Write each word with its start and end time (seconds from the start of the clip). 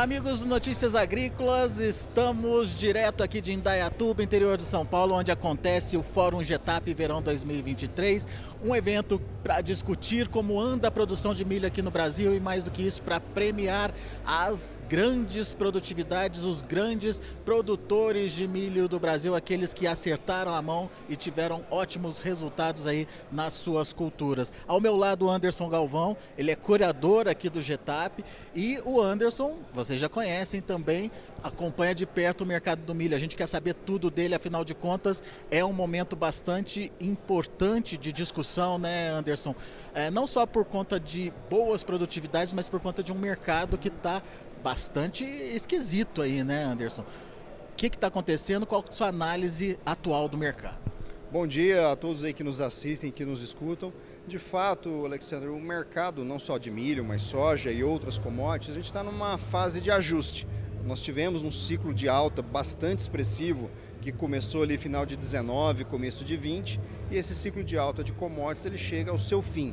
Olá, 0.00 0.04
amigos 0.04 0.42
Notícias 0.46 0.94
Agrícolas. 0.94 1.78
Estamos 1.78 2.74
direto 2.74 3.22
aqui 3.22 3.38
de 3.38 3.52
Indaiatuba, 3.52 4.22
interior 4.22 4.56
de 4.56 4.62
São 4.62 4.86
Paulo, 4.86 5.14
onde 5.14 5.30
acontece 5.30 5.94
o 5.94 6.02
Fórum 6.02 6.42
Getap 6.42 6.94
Verão 6.94 7.20
2023, 7.20 8.26
um 8.64 8.74
evento 8.74 9.20
para 9.42 9.60
discutir 9.60 10.28
como 10.28 10.58
anda 10.58 10.88
a 10.88 10.90
produção 10.90 11.34
de 11.34 11.44
milho 11.44 11.66
aqui 11.66 11.82
no 11.82 11.90
Brasil 11.90 12.34
e 12.34 12.40
mais 12.40 12.64
do 12.64 12.70
que 12.70 12.82
isso, 12.82 13.02
para 13.02 13.20
premiar 13.20 13.92
as 14.24 14.80
grandes 14.88 15.52
produtividades, 15.52 16.44
os 16.44 16.62
grandes 16.62 17.20
produtores 17.44 18.32
de 18.32 18.48
milho 18.48 18.88
do 18.88 18.98
Brasil, 18.98 19.34
aqueles 19.34 19.74
que 19.74 19.86
acertaram 19.86 20.54
a 20.54 20.62
mão 20.62 20.88
e 21.10 21.16
tiveram 21.16 21.62
ótimos 21.70 22.18
resultados 22.18 22.86
aí 22.86 23.06
nas 23.30 23.52
suas 23.52 23.92
culturas. 23.92 24.50
Ao 24.66 24.80
meu 24.80 24.96
lado, 24.96 25.26
o 25.26 25.30
Anderson 25.30 25.68
Galvão, 25.68 26.16
ele 26.38 26.50
é 26.50 26.56
curador 26.56 27.28
aqui 27.28 27.50
do 27.50 27.60
Getap 27.60 28.24
e 28.54 28.78
o 28.84 28.98
Anderson 29.00 29.58
vocês 29.90 30.00
já 30.00 30.08
conhecem 30.08 30.60
também, 30.60 31.10
acompanha 31.42 31.92
de 31.92 32.06
perto 32.06 32.42
o 32.42 32.46
mercado 32.46 32.80
do 32.82 32.94
milho. 32.94 33.16
A 33.16 33.18
gente 33.18 33.34
quer 33.34 33.48
saber 33.48 33.74
tudo 33.74 34.08
dele, 34.08 34.36
afinal 34.36 34.64
de 34.64 34.72
contas, 34.72 35.20
é 35.50 35.64
um 35.64 35.72
momento 35.72 36.14
bastante 36.14 36.92
importante 37.00 37.98
de 37.98 38.12
discussão, 38.12 38.78
né, 38.78 39.10
Anderson? 39.10 39.52
É, 39.92 40.08
não 40.08 40.28
só 40.28 40.46
por 40.46 40.64
conta 40.64 41.00
de 41.00 41.32
boas 41.50 41.82
produtividades, 41.82 42.52
mas 42.52 42.68
por 42.68 42.78
conta 42.78 43.02
de 43.02 43.10
um 43.10 43.18
mercado 43.18 43.76
que 43.76 43.88
está 43.88 44.22
bastante 44.62 45.24
esquisito 45.24 46.22
aí, 46.22 46.44
né, 46.44 46.62
Anderson? 46.62 47.02
O 47.02 47.76
que 47.76 47.86
está 47.86 48.06
acontecendo? 48.06 48.66
Qual 48.66 48.84
a 48.88 48.92
sua 48.92 49.08
análise 49.08 49.76
atual 49.84 50.28
do 50.28 50.38
mercado? 50.38 50.99
Bom 51.32 51.46
dia 51.46 51.92
a 51.92 51.94
todos 51.94 52.24
aí 52.24 52.32
que 52.32 52.42
nos 52.42 52.60
assistem, 52.60 53.12
que 53.12 53.24
nos 53.24 53.40
escutam. 53.40 53.92
De 54.26 54.36
fato, 54.36 55.06
Alexandre, 55.06 55.48
o 55.48 55.60
mercado 55.60 56.24
não 56.24 56.40
só 56.40 56.58
de 56.58 56.72
milho, 56.72 57.04
mas 57.04 57.22
soja 57.22 57.70
e 57.70 57.84
outras 57.84 58.18
commodities, 58.18 58.70
a 58.70 58.74
gente 58.74 58.86
está 58.86 59.04
numa 59.04 59.38
fase 59.38 59.80
de 59.80 59.92
ajuste. 59.92 60.44
Nós 60.84 61.00
tivemos 61.00 61.44
um 61.44 61.50
ciclo 61.50 61.94
de 61.94 62.08
alta 62.08 62.42
bastante 62.42 62.98
expressivo 62.98 63.70
que 64.00 64.10
começou 64.10 64.64
ali 64.64 64.76
final 64.76 65.06
de 65.06 65.16
19, 65.16 65.84
começo 65.84 66.24
de 66.24 66.36
20, 66.36 66.80
e 67.12 67.16
esse 67.16 67.32
ciclo 67.32 67.62
de 67.62 67.78
alta 67.78 68.02
de 68.02 68.12
commodities 68.12 68.66
ele 68.66 68.76
chega 68.76 69.12
ao 69.12 69.18
seu 69.18 69.40
fim. 69.40 69.72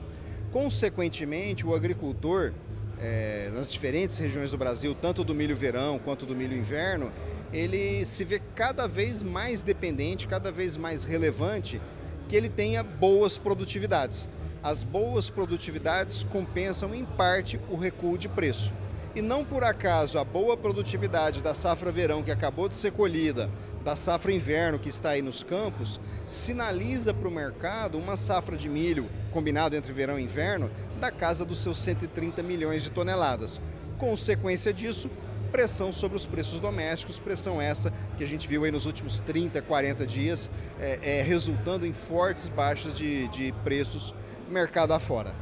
Consequentemente, 0.52 1.66
o 1.66 1.74
agricultor 1.74 2.54
é, 3.00 3.50
nas 3.54 3.72
diferentes 3.72 4.18
regiões 4.18 4.52
do 4.52 4.58
Brasil, 4.58 4.96
tanto 4.96 5.24
do 5.24 5.36
milho 5.36 5.56
verão 5.56 6.00
quanto 6.00 6.26
do 6.26 6.36
milho 6.36 6.58
inverno, 6.58 7.12
ele 7.54 8.06
se 8.06 8.24
vê 8.24 8.42
cada 8.56 8.88
vez 8.88 9.24
mais 9.24 9.64
dependente, 9.64 10.28
cada 10.28 10.52
vez 10.52 10.78
mais 10.78 11.04
relevante 11.04 11.82
que 12.28 12.36
ele 12.36 12.50
tenha 12.50 12.84
boas 12.84 13.38
produtividades. 13.38 14.28
As 14.62 14.84
boas 14.84 15.30
produtividades 15.30 16.24
compensam 16.24 16.94
em 16.94 17.06
parte 17.06 17.60
o 17.70 17.76
recuo 17.76 18.18
de 18.18 18.28
preço. 18.28 18.74
E 19.16 19.22
não 19.22 19.44
por 19.44 19.64
acaso 19.64 20.20
a 20.20 20.24
boa 20.24 20.56
produtividade 20.56 21.42
da 21.42 21.54
safra 21.54 21.92
verão 21.92 22.22
que 22.22 22.32
acabou 22.32 22.70
de 22.70 22.76
ser 22.76 22.92
colhida, 22.92 23.50
da 23.84 23.96
safra 23.96 24.32
inverno 24.32 24.78
que 24.78 24.90
está 24.90 25.12
aí 25.12 25.22
nos 25.22 25.44
campos, 25.44 26.00
sinaliza 26.26 27.14
para 27.14 27.28
o 27.28 27.32
mercado 27.32 27.98
uma 27.98 28.16
safra 28.16 28.58
de 28.58 28.70
milho 28.70 29.10
combinado 29.32 29.76
entre 29.76 29.94
verão 29.94 30.20
e 30.20 30.24
inverno 30.24 30.70
da 31.00 31.12
casa 31.12 31.46
dos 31.46 31.60
seus 31.60 31.80
130 31.80 32.44
milhões 32.44 32.84
de 32.84 32.92
toneladas. 32.92 33.62
Consequência 33.98 34.74
disso, 34.74 35.10
pressão 35.48 35.92
sobre 35.92 36.18
os 36.18 36.26
preços 36.26 36.60
domésticos, 36.60 37.18
pressão 37.18 37.62
essa 37.62 37.92
que 38.18 38.24
a 38.24 38.28
gente 38.28 38.48
viu 38.48 38.64
aí 38.64 38.72
nos 38.72 38.86
últimos 38.86 39.20
30, 39.22 39.62
40 39.62 40.06
dias, 40.06 40.50
é, 40.80 41.20
é, 41.20 41.22
resultando 41.22 41.86
em 41.86 41.94
fortes 41.94 42.50
baixas 42.50 42.98
de, 42.98 43.28
de 43.30 43.52
preços 43.64 44.14
mercado 44.50 44.94
afora. 44.94 45.34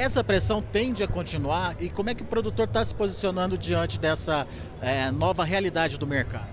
Essa 0.00 0.24
pressão 0.24 0.62
tende 0.62 1.02
a 1.02 1.06
continuar 1.06 1.76
e 1.78 1.90
como 1.90 2.08
é 2.08 2.14
que 2.14 2.22
o 2.22 2.24
produtor 2.24 2.66
está 2.66 2.82
se 2.82 2.94
posicionando 2.94 3.58
diante 3.58 3.98
dessa 3.98 4.46
é, 4.80 5.10
nova 5.10 5.44
realidade 5.44 5.98
do 5.98 6.06
mercado? 6.06 6.48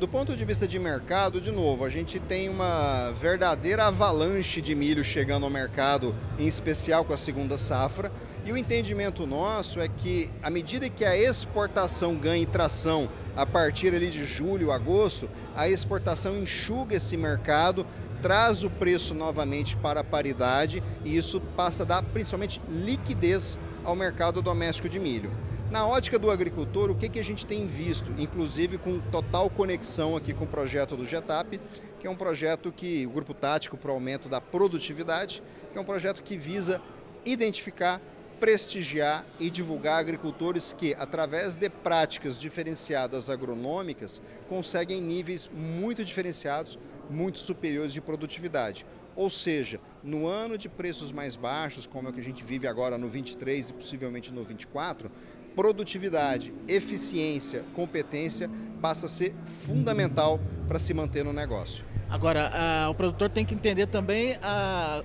Do 0.00 0.08
ponto 0.08 0.34
de 0.34 0.44
vista 0.44 0.66
de 0.66 0.76
mercado, 0.76 1.40
de 1.40 1.52
novo, 1.52 1.84
a 1.84 1.88
gente 1.88 2.18
tem 2.18 2.48
uma 2.48 3.12
verdadeira 3.12 3.84
avalanche 3.84 4.60
de 4.60 4.74
milho 4.74 5.04
chegando 5.04 5.44
ao 5.44 5.50
mercado, 5.50 6.16
em 6.36 6.48
especial 6.48 7.04
com 7.04 7.12
a 7.12 7.16
segunda 7.16 7.56
safra. 7.56 8.10
E 8.44 8.50
o 8.50 8.56
entendimento 8.56 9.24
nosso 9.24 9.78
é 9.78 9.86
que, 9.86 10.28
à 10.42 10.50
medida 10.50 10.88
que 10.88 11.04
a 11.04 11.14
exportação 11.14 12.16
ganha 12.16 12.46
tração 12.46 13.08
a 13.36 13.44
partir 13.44 13.94
ali 13.94 14.08
de 14.08 14.24
julho, 14.24 14.72
agosto, 14.72 15.30
a 15.54 15.68
exportação 15.68 16.36
enxuga 16.36 16.96
esse 16.96 17.16
mercado, 17.16 17.86
traz 18.20 18.64
o 18.64 18.70
preço 18.70 19.14
novamente 19.14 19.76
para 19.76 20.00
a 20.00 20.04
paridade 20.04 20.82
e 21.04 21.16
isso 21.16 21.40
passa 21.56 21.82
a 21.82 21.86
dar 21.86 22.02
principalmente 22.02 22.60
liquidez 22.68 23.58
ao 23.84 23.96
mercado 23.96 24.42
doméstico 24.42 24.88
de 24.88 24.98
milho. 24.98 25.30
Na 25.70 25.86
ótica 25.86 26.18
do 26.18 26.30
agricultor, 26.30 26.90
o 26.90 26.96
que, 26.96 27.08
que 27.08 27.20
a 27.20 27.24
gente 27.24 27.46
tem 27.46 27.66
visto, 27.66 28.12
inclusive 28.18 28.76
com 28.76 28.98
total 28.98 29.48
conexão 29.48 30.16
aqui 30.16 30.34
com 30.34 30.44
o 30.44 30.48
projeto 30.48 30.96
do 30.96 31.06
GETAP, 31.06 31.60
que 32.00 32.06
é 32.06 32.10
um 32.10 32.16
projeto 32.16 32.72
que 32.72 33.06
o 33.06 33.10
Grupo 33.10 33.32
Tático 33.32 33.76
para 33.76 33.90
o 33.90 33.94
Aumento 33.94 34.28
da 34.28 34.40
Produtividade, 34.40 35.42
que 35.70 35.78
é 35.78 35.80
um 35.80 35.84
projeto 35.84 36.24
que 36.24 36.36
visa 36.36 36.82
identificar, 37.24 38.00
prestigiar 38.40 39.24
e 39.38 39.48
divulgar 39.48 40.00
agricultores 40.00 40.72
que, 40.72 40.94
através 40.98 41.54
de 41.54 41.68
práticas 41.68 42.40
diferenciadas 42.40 43.30
agronômicas, 43.30 44.20
conseguem 44.48 45.00
níveis 45.00 45.48
muito 45.54 46.04
diferenciados, 46.04 46.78
muito 47.10 47.38
superiores 47.40 47.92
de 47.92 48.00
produtividade. 48.00 48.86
Ou 49.16 49.28
seja, 49.28 49.80
no 50.02 50.26
ano 50.26 50.56
de 50.56 50.68
preços 50.68 51.12
mais 51.12 51.36
baixos, 51.36 51.86
como 51.86 52.08
é 52.08 52.10
o 52.10 52.14
que 52.14 52.20
a 52.20 52.24
gente 52.24 52.44
vive 52.44 52.66
agora 52.66 52.96
no 52.96 53.08
23 53.08 53.70
e 53.70 53.74
possivelmente 53.74 54.32
no 54.32 54.44
24, 54.44 55.10
produtividade, 55.54 56.54
eficiência, 56.68 57.64
competência 57.74 58.48
passa 58.80 59.06
a 59.06 59.08
ser 59.08 59.34
fundamental 59.44 60.40
para 60.68 60.78
se 60.78 60.94
manter 60.94 61.24
no 61.24 61.32
negócio. 61.32 61.84
Agora, 62.08 62.50
o 62.90 62.94
produtor 62.94 63.28
tem 63.28 63.44
que 63.44 63.54
entender 63.54 63.86
também 63.86 64.36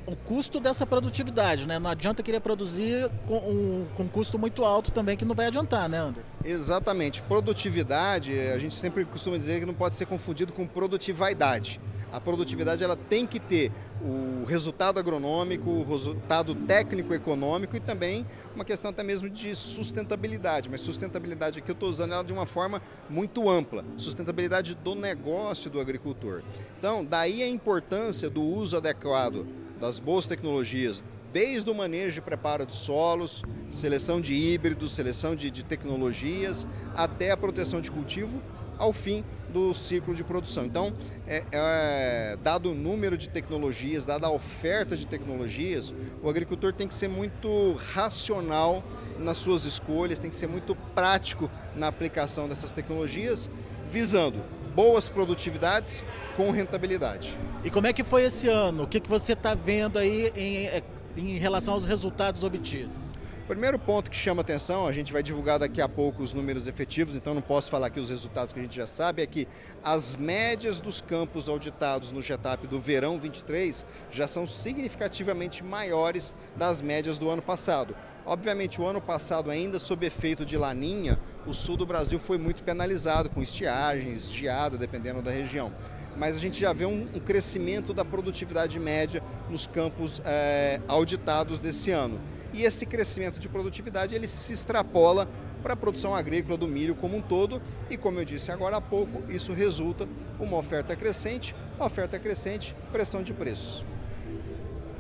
o 0.07 0.15
custo 0.15 0.59
dessa 0.59 0.87
produtividade, 0.87 1.67
né? 1.67 1.77
Não 1.77 1.89
adianta 1.89 2.23
querer 2.23 2.39
produzir 2.39 3.11
com 3.27 3.37
um, 3.37 3.87
com 3.95 4.03
um 4.03 4.07
custo 4.07 4.39
muito 4.39 4.65
alto 4.65 4.91
também, 4.91 5.15
que 5.15 5.25
não 5.25 5.35
vai 5.35 5.47
adiantar, 5.47 5.87
né, 5.87 5.99
André? 5.99 6.23
Exatamente. 6.43 7.21
Produtividade, 7.23 8.39
a 8.39 8.57
gente 8.57 8.73
sempre 8.73 9.05
costuma 9.05 9.37
dizer 9.37 9.59
que 9.59 9.67
não 9.67 9.73
pode 9.73 9.95
ser 9.95 10.07
confundido 10.07 10.51
com 10.51 10.65
produtividade. 10.65 11.79
A 12.15 12.21
produtividade 12.21 12.81
ela 12.81 12.95
tem 12.95 13.27
que 13.27 13.41
ter 13.41 13.73
o 14.01 14.45
resultado 14.45 14.97
agronômico, 14.97 15.69
o 15.69 15.83
resultado 15.83 16.55
técnico-econômico 16.55 17.75
e 17.75 17.79
também 17.81 18.25
uma 18.55 18.63
questão 18.63 18.91
até 18.91 19.03
mesmo 19.03 19.29
de 19.29 19.53
sustentabilidade. 19.53 20.69
Mas 20.69 20.79
sustentabilidade 20.79 21.59
aqui 21.59 21.69
eu 21.69 21.73
estou 21.73 21.89
usando 21.89 22.13
ela 22.13 22.23
de 22.23 22.31
uma 22.31 22.45
forma 22.45 22.81
muito 23.09 23.49
ampla, 23.49 23.83
sustentabilidade 23.97 24.75
do 24.75 24.95
negócio 24.95 25.69
do 25.69 25.77
agricultor. 25.77 26.41
Então, 26.79 27.03
daí 27.03 27.43
a 27.43 27.49
importância 27.49 28.29
do 28.29 28.41
uso 28.41 28.77
adequado 28.77 29.45
das 29.77 29.99
boas 29.99 30.25
tecnologias, 30.25 31.03
desde 31.33 31.69
o 31.69 31.75
manejo 31.75 32.19
e 32.19 32.21
preparo 32.21 32.65
de 32.65 32.73
solos, 32.73 33.43
seleção 33.69 34.21
de 34.21 34.33
híbridos, 34.33 34.93
seleção 34.93 35.35
de, 35.35 35.51
de 35.51 35.65
tecnologias, 35.65 36.65
até 36.95 37.31
a 37.31 37.35
proteção 37.35 37.81
de 37.81 37.91
cultivo, 37.91 38.41
ao 38.77 38.93
fim 38.93 39.23
do 39.49 39.73
ciclo 39.73 40.13
de 40.13 40.23
produção. 40.23 40.65
Então, 40.65 40.93
é, 41.25 41.43
é, 41.51 42.37
dado 42.43 42.71
o 42.71 42.75
número 42.75 43.17
de 43.17 43.29
tecnologias, 43.29 44.05
dada 44.05 44.27
a 44.27 44.31
oferta 44.31 44.97
de 44.97 45.07
tecnologias, 45.07 45.93
o 46.21 46.29
agricultor 46.29 46.73
tem 46.73 46.87
que 46.87 46.93
ser 46.93 47.07
muito 47.07 47.73
racional 47.93 48.83
nas 49.17 49.37
suas 49.37 49.63
escolhas, 49.63 50.19
tem 50.19 50.29
que 50.29 50.35
ser 50.35 50.47
muito 50.47 50.75
prático 50.93 51.49
na 51.75 51.87
aplicação 51.87 52.49
dessas 52.49 52.73
tecnologias, 52.73 53.49
visando 53.89 54.43
boas 54.75 55.07
produtividades 55.07 56.03
com 56.35 56.51
rentabilidade. 56.51 57.37
E 57.63 57.69
como 57.69 57.87
é 57.87 57.93
que 57.93 58.03
foi 58.03 58.23
esse 58.23 58.49
ano? 58.49 58.83
O 58.83 58.87
que, 58.87 58.99
que 58.99 59.09
você 59.09 59.31
está 59.31 59.55
vendo 59.55 59.97
aí 59.97 60.33
em, 60.35 60.69
em 61.15 61.37
relação 61.37 61.73
aos 61.73 61.85
resultados 61.85 62.43
obtidos? 62.43 63.04
Primeiro 63.47 63.77
ponto 63.77 64.09
que 64.09 64.17
chama 64.17 64.41
atenção, 64.41 64.87
a 64.87 64.91
gente 64.91 65.13
vai 65.13 65.21
divulgar 65.21 65.59
daqui 65.59 65.79
a 65.79 65.87
pouco 65.87 66.23
os 66.23 66.33
números 66.33 66.65
efetivos, 66.65 67.15
então 67.15 67.35
não 67.35 67.43
posso 67.43 67.69
falar 67.69 67.87
aqui 67.87 67.99
os 67.99 68.09
resultados 68.09 68.51
que 68.51 68.59
a 68.59 68.63
gente 68.63 68.75
já 68.75 68.87
sabe, 68.87 69.21
é 69.21 69.27
que 69.27 69.47
as 69.83 70.17
médias 70.17 70.81
dos 70.81 70.99
campos 70.99 71.47
auditados 71.47 72.11
no 72.11 72.23
GETAP 72.23 72.65
do 72.65 72.79
verão 72.79 73.19
23 73.19 73.85
já 74.09 74.27
são 74.27 74.47
significativamente 74.47 75.63
maiores 75.63 76.35
das 76.55 76.81
médias 76.81 77.19
do 77.19 77.29
ano 77.29 77.43
passado. 77.43 77.95
Obviamente, 78.25 78.81
o 78.81 78.87
ano 78.87 78.99
passado, 78.99 79.51
ainda 79.51 79.77
sob 79.77 80.03
efeito 80.07 80.43
de 80.43 80.57
laninha, 80.57 81.19
o 81.45 81.53
sul 81.53 81.77
do 81.77 81.85
Brasil 81.85 82.17
foi 82.17 82.39
muito 82.39 82.63
penalizado 82.63 83.29
com 83.29 83.43
estiagens, 83.43 84.31
geada, 84.31 84.75
dependendo 84.75 85.21
da 85.21 85.29
região 85.29 85.71
mas 86.17 86.37
a 86.37 86.39
gente 86.39 86.61
já 86.61 86.71
vê 86.71 86.85
um, 86.85 87.09
um 87.13 87.19
crescimento 87.19 87.93
da 87.93 88.05
produtividade 88.05 88.79
média 88.79 89.21
nos 89.49 89.67
campos 89.67 90.21
é, 90.23 90.79
auditados 90.87 91.59
desse 91.59 91.91
ano. 91.91 92.21
E 92.55 92.63
esse 92.63 92.85
crescimento 92.85 93.37
de 93.37 93.49
produtividade 93.49 94.15
ele 94.15 94.25
se 94.25 94.53
extrapola 94.53 95.27
para 95.61 95.73
a 95.73 95.75
produção 95.75 96.15
agrícola 96.15 96.55
do 96.55 96.69
milho 96.69 96.95
como 96.95 97.17
um 97.17 97.21
todo, 97.21 97.61
e 97.89 97.97
como 97.97 98.17
eu 98.19 98.23
disse 98.23 98.49
agora 98.49 98.77
há 98.77 98.81
pouco, 98.81 99.29
isso 99.29 99.51
resulta 99.51 100.07
uma 100.39 100.55
oferta 100.55 100.95
crescente, 100.95 101.53
oferta 101.77 102.17
crescente, 102.17 102.73
pressão 102.93 103.21
de 103.21 103.33
preços. 103.33 103.83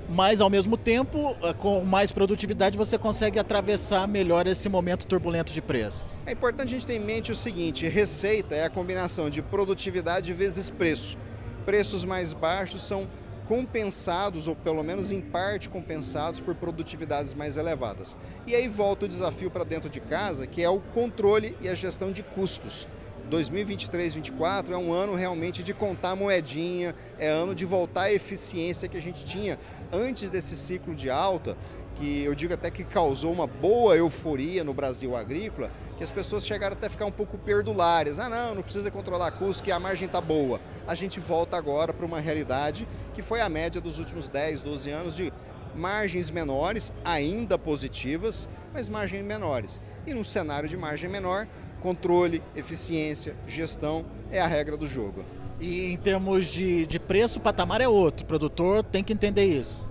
mas 0.07 0.39
ao 0.39 0.49
mesmo 0.51 0.77
tempo, 0.77 1.35
eh, 1.41 1.53
com 1.53 1.83
mais 1.83 2.11
produtividade, 2.11 2.77
você 2.77 2.95
consegue 2.95 3.39
atravessar 3.39 4.07
melhor 4.07 4.45
esse 4.45 4.69
momento 4.69 5.07
turbulento 5.07 5.51
de 5.51 5.61
preço. 5.61 6.05
É 6.27 6.31
importante 6.31 6.69
a 6.69 6.75
gente 6.75 6.85
ter 6.85 6.93
em 6.93 6.99
mente 6.99 7.31
o 7.31 7.35
seguinte: 7.35 7.87
receita 7.87 8.53
é 8.53 8.65
a 8.65 8.69
combinação 8.69 9.31
de 9.31 9.41
produtividade 9.41 10.31
vezes 10.31 10.69
preço. 10.69 11.17
Preços 11.65 12.05
mais 12.05 12.33
baixos 12.33 12.81
são 12.81 13.07
compensados, 13.47 14.47
ou 14.47 14.55
pelo 14.55 14.83
menos 14.83 15.11
em 15.11 15.21
parte 15.21 15.69
compensados, 15.69 16.39
por 16.39 16.55
produtividades 16.55 17.33
mais 17.33 17.57
elevadas. 17.57 18.17
E 18.45 18.55
aí 18.55 18.67
volta 18.67 19.05
o 19.05 19.09
desafio 19.09 19.49
para 19.49 19.63
dentro 19.63 19.89
de 19.89 19.99
casa, 19.99 20.47
que 20.47 20.61
é 20.61 20.69
o 20.69 20.79
controle 20.79 21.55
e 21.61 21.69
a 21.69 21.73
gestão 21.73 22.11
de 22.11 22.23
custos. 22.23 22.87
2023-24 23.29 24.71
é 24.71 24.77
um 24.77 24.93
ano 24.93 25.15
realmente 25.15 25.63
de 25.63 25.73
contar 25.73 26.15
moedinha, 26.15 26.93
é 27.17 27.27
ano 27.27 27.55
de 27.55 27.65
voltar 27.65 28.03
à 28.03 28.13
eficiência 28.13 28.87
que 28.87 28.97
a 28.97 29.01
gente 29.01 29.25
tinha 29.25 29.57
antes 29.91 30.29
desse 30.29 30.55
ciclo 30.55 30.93
de 30.93 31.09
alta, 31.09 31.57
que 31.95 32.23
eu 32.23 32.35
digo 32.35 32.53
até 32.53 32.69
que 32.69 32.83
causou 32.83 33.31
uma 33.31 33.47
boa 33.47 33.95
euforia 33.95 34.63
no 34.63 34.73
Brasil 34.73 35.15
agrícola, 35.15 35.71
que 35.97 36.03
as 36.03 36.11
pessoas 36.11 36.45
chegaram 36.45 36.73
até 36.73 36.87
a 36.87 36.89
ficar 36.89 37.05
um 37.05 37.11
pouco 37.11 37.37
perdulárias. 37.37 38.19
Ah, 38.19 38.29
não, 38.29 38.55
não 38.55 38.61
precisa 38.61 38.91
controlar 38.91 39.31
custo, 39.31 39.63
que 39.63 39.71
a 39.71 39.79
margem 39.79 40.05
está 40.05 40.21
boa. 40.21 40.59
A 40.87 40.93
gente 40.93 41.19
volta 41.19 41.57
agora 41.57 41.93
para 41.93 42.05
uma 42.05 42.19
realidade 42.19 42.87
que 43.13 43.21
foi 43.21 43.41
a 43.41 43.49
média 43.49 43.79
dos 43.79 43.97
últimos 43.97 44.29
10, 44.29 44.63
12 44.63 44.89
anos 44.91 45.15
de 45.15 45.31
margens 45.75 46.31
menores, 46.31 46.93
ainda 47.03 47.57
positivas, 47.57 48.47
mas 48.73 48.87
margens 48.87 49.23
menores. 49.23 49.81
E 50.05 50.13
num 50.13 50.23
cenário 50.23 50.69
de 50.69 50.77
margem 50.77 51.09
menor, 51.09 51.47
controle, 51.81 52.41
eficiência, 52.55 53.35
gestão 53.47 54.05
é 54.31 54.39
a 54.39 54.47
regra 54.47 54.77
do 54.77 54.87
jogo. 54.87 55.23
E 55.59 55.93
em 55.93 55.97
termos 55.97 56.45
de, 56.45 56.85
de 56.85 56.99
preço, 56.99 57.39
o 57.39 57.41
patamar 57.41 57.79
é 57.79 57.87
outro. 57.87 58.25
O 58.25 58.27
produtor 58.27 58.83
tem 58.83 59.03
que 59.03 59.13
entender 59.13 59.45
isso. 59.45 59.84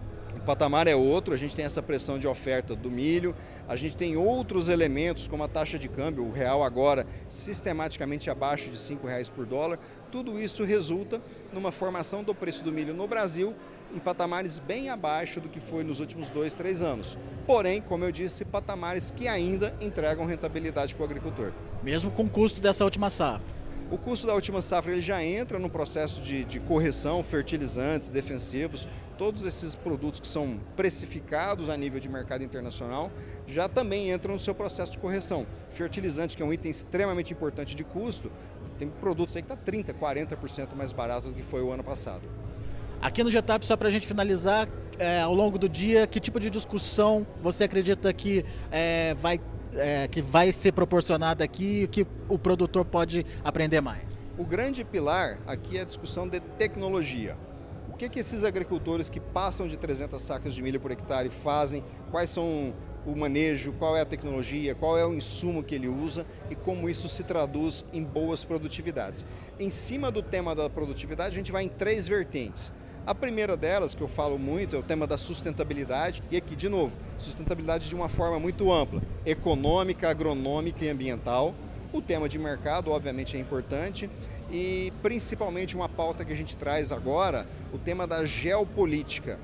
Patamar 0.45 0.87
é 0.87 0.95
outro, 0.95 1.33
a 1.33 1.37
gente 1.37 1.57
tem 1.57 1.65
essa 1.65 1.83
pressão 1.83 2.19
de 2.19 2.29
oferta 2.29 2.77
do 2.77 2.91
milho, 2.91 3.35
a 3.67 3.77
gente 3.77 3.97
tem 3.97 4.17
outros 4.17 4.69
elementos, 4.69 5.27
como 5.27 5.43
a 5.43 5.49
taxa 5.49 5.79
de 5.79 5.89
câmbio, 5.89 6.25
o 6.25 6.31
real 6.31 6.63
agora 6.63 7.07
sistematicamente 7.29 8.29
abaixo 8.29 8.71
de 8.71 8.93
R$ 8.93 8.99
reais 9.05 9.29
por 9.31 9.47
dólar. 9.47 9.79
Tudo 10.13 10.39
isso 10.39 10.63
resulta 10.63 11.21
numa 11.53 11.73
formação 11.73 12.23
do 12.23 12.35
preço 12.35 12.63
do 12.63 12.73
milho 12.73 12.93
no 12.93 13.09
Brasil 13.09 13.55
em 13.95 13.99
patamares 13.99 14.59
bem 14.59 14.91
abaixo 14.91 15.41
do 15.41 15.49
que 15.49 15.61
foi 15.61 15.85
nos 15.85 16.01
últimos 16.01 16.29
dois, 16.29 16.55
três 16.55 16.83
anos. 16.83 17.17
Porém, 17.47 17.81
como 17.81 18.05
eu 18.05 18.13
disse, 18.13 18.45
patamares 18.45 19.11
que 19.11 19.29
ainda 19.29 19.75
entregam 19.81 20.27
rentabilidade 20.27 20.95
para 20.95 21.03
o 21.03 21.07
agricultor. 21.07 21.53
Mesmo 21.83 22.11
com 22.11 22.25
o 22.25 22.29
custo 22.29 22.61
dessa 22.61 22.85
última 22.85 23.09
safra. 23.09 23.55
O 23.95 23.97
custo 23.97 24.27
da 24.27 24.35
última 24.35 24.61
safra 24.61 24.91
ele 24.91 25.01
já 25.01 25.23
entra 25.23 25.57
no 25.57 25.71
processo 25.71 26.21
de, 26.21 26.45
de, 26.45 26.59
correção, 26.59 27.23
fertilizantes, 27.23 28.11
defensivos, 28.11 28.89
todos 29.17 29.47
esses 29.47 29.77
produtos 29.77 30.19
que 30.19 30.27
são 30.27 30.59
precificados 30.75 31.71
a 31.71 31.77
nível 31.77 32.01
de 32.01 32.09
mercado 32.09 32.43
internacional 32.43 33.09
já 33.47 33.69
também 33.69 34.11
entram 34.11 34.35
no 34.35 34.41
seu 34.41 34.53
processo 34.53 34.91
de 34.91 34.99
correção. 34.99 35.47
Fertilizante, 35.71 36.37
que 36.37 36.43
é 36.43 36.45
um 36.45 36.53
item 36.53 36.73
extremamente 36.73 37.33
importante 37.33 37.77
de 37.77 37.85
custo, 37.85 38.33
tem 38.81 38.89
produtos 38.89 39.37
aí 39.37 39.43
que 39.43 39.53
está 39.53 39.73
30%, 39.73 39.95
40% 39.95 40.75
mais 40.75 40.91
barato 40.91 41.29
do 41.29 41.35
que 41.35 41.45
foi 41.45 41.63
o 41.63 41.71
ano 41.71 41.85
passado. 41.85 42.29
Aqui 43.01 43.23
no 43.23 43.31
Getap, 43.31 43.65
só 43.65 43.77
para 43.77 43.87
a 43.87 43.93
gente 43.93 44.09
finalizar, 44.09 44.69
é, 44.99 45.21
ao 45.21 45.33
longo 45.33 45.57
do 45.57 45.69
dia, 45.69 46.05
que 46.05 46.19
tipo 46.19 46.41
de 46.41 46.51
discussão 46.51 47.25
você 47.41 47.63
acredita 47.63 48.13
que 48.13 48.45
é, 48.73 49.15
vai, 49.15 49.41
é, 49.77 50.09
que 50.09 50.23
vai 50.23 50.53
ser 50.53 50.73
proporcionada 50.73 51.45
aqui 51.45 51.83
e 51.83 51.87
que 51.87 52.07
o 52.29 52.39
produtor 52.39 52.85
pode 52.85 53.25
aprender 53.43 53.81
mais? 53.81 54.03
O 54.37 54.45
grande 54.45 54.85
pilar 54.85 55.39
aqui 55.47 55.79
é 55.79 55.83
a 55.83 55.85
discussão 55.85 56.29
de 56.29 56.41
tecnologia. 56.41 57.37
O 57.95 57.97
que, 57.97 58.09
que 58.09 58.19
esses 58.19 58.43
agricultores 58.43 59.09
que 59.09 59.21
passam 59.21 59.69
de 59.69 59.77
300 59.77 60.21
sacas 60.21 60.53
de 60.53 60.61
milho 60.61 60.81
por 60.81 60.91
hectare 60.91 61.31
fazem? 61.31 61.85
Quais 62.11 62.29
são 62.29 62.75
o 63.07 63.17
manejo, 63.17 63.73
qual 63.75 63.97
é 63.97 64.01
a 64.01 64.05
tecnologia, 64.05 64.75
qual 64.75 64.99
é 64.99 65.07
o 65.07 65.15
insumo 65.15 65.63
que 65.63 65.77
ele 65.77 65.87
usa 65.87 66.27
e 66.51 66.57
como 66.57 66.91
isso 66.91 67.09
se 67.09 67.23
traduz 67.23 67.85
em 67.93 68.03
boas 68.03 68.45
produtividades. 68.45 69.25
Em 69.61 69.71
cima 69.71 70.11
do 70.11 70.23
tema 70.23 70.57
da 70.57 70.69
produtividade, 70.69 71.37
a 71.37 71.39
gente 71.39 71.53
vai 71.53 71.63
em 71.63 71.69
três 71.69 72.09
vertentes. 72.09 72.73
A 73.07 73.15
primeira 73.15 73.57
delas, 73.57 73.95
que 73.95 74.03
eu 74.03 74.09
falo 74.09 74.41
muito, 74.41 74.75
é 74.75 74.79
o 74.81 74.83
tema 74.83 75.07
da 75.07 75.17
sustentabilidade. 75.17 76.21
E 76.33 76.37
aqui, 76.37 76.57
de 76.57 76.69
novo, 76.69 76.97
sustentabilidade 77.17 77.89
de 77.89 77.95
uma 77.95 78.09
forma 78.09 78.41
muito 78.41 78.73
ampla: 78.73 79.01
econômica, 79.25 80.11
agronômica 80.11 80.85
e 80.85 80.89
ambiental. 80.89 81.55
O 81.93 82.03
tema 82.03 82.29
de 82.29 82.41
mercado, 82.41 82.91
obviamente, 82.91 83.37
é 83.37 83.39
importante. 83.39 84.11
E 84.57 84.93
principalmente 85.03 85.75
uma 85.75 85.89
pauta 85.89 86.25
que 86.25 86.33
a 86.33 86.37
gente 86.37 86.57
traz 86.57 86.93
agora, 86.93 87.45
o 87.73 87.79
tema 87.79 88.07
da 88.07 88.25
geopolítica 88.25 89.37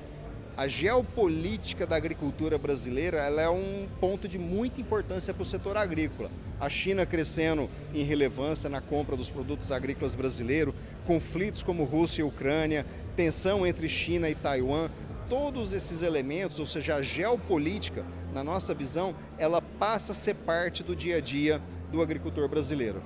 a 0.57 0.67
geopolítica 0.67 1.87
da 1.87 1.95
agricultura 1.95 2.57
brasileira 2.57 3.17
ela 3.17 3.41
é 3.41 3.49
um 3.49 3.87
ponto 3.99 4.27
de 4.27 4.37
muita 4.37 4.81
importância 4.81 5.33
para 5.33 5.41
o 5.41 5.45
setor 5.45 5.77
agrícola. 5.77 6.29
A 6.59 6.69
China 6.69 7.05
crescendo 7.05 7.69
em 7.93 8.03
relevância 8.03 8.69
na 8.69 8.81
compra 8.81 9.15
dos 9.15 9.29
produtos 9.29 9.71
agrícolas 9.71 10.13
brasileiros, 10.13 10.75
conflitos 11.07 11.63
como 11.63 11.85
Rússia 11.85 12.21
e 12.21 12.25
Ucrânia, 12.25 12.85
tensão 13.15 13.65
entre 13.65 13.87
China 13.87 14.29
e 14.29 14.35
Taiwan, 14.35 14.89
todos 15.29 15.73
esses 15.73 16.01
elementos, 16.01 16.59
ou 16.59 16.65
seja, 16.65 16.95
a 16.95 17.01
geopolítica, 17.01 18.05
na 18.33 18.43
nossa 18.43 18.73
visão, 18.73 19.15
ela 19.37 19.61
passa 19.61 20.11
a 20.11 20.15
ser 20.15 20.35
parte 20.35 20.83
do 20.83 20.95
dia 20.95 21.17
a 21.17 21.21
dia 21.21 21.61
do 21.91 22.01
agricultor 22.01 22.47
brasileiro. 22.49 23.01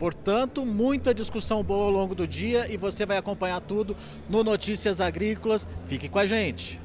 Portanto, 0.00 0.64
muita 0.64 1.12
discussão 1.12 1.62
boa 1.62 1.84
ao 1.84 1.90
longo 1.90 2.14
do 2.14 2.26
dia 2.26 2.66
e 2.72 2.78
você 2.78 3.04
vai 3.04 3.18
acompanhar 3.18 3.60
tudo 3.60 3.94
no 4.30 4.42
Notícias 4.42 4.98
Agrícolas. 4.98 5.68
Fique 5.84 6.08
com 6.08 6.18
a 6.18 6.24
gente. 6.24 6.80